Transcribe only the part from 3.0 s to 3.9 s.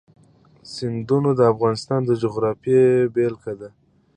بېلګه ده.